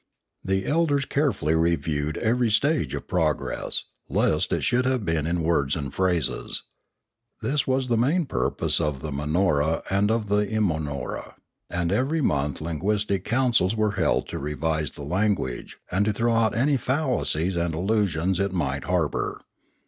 [0.43, 5.75] The elders carefully reviewed every stage of progress, lest it should have been in words
[5.75, 6.63] and phrases.
[7.43, 11.35] This was the main purpose of the Mauora and of the Imanora,
[11.69, 16.55] and every month linguistic councils were held to revise the language, and to throw out
[16.55, 19.41] any fallacies and illusions it might har bour.